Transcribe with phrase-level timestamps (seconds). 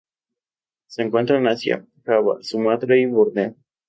[0.87, 3.55] Se encuentran en Asia: Java, Sumatra y Borneo.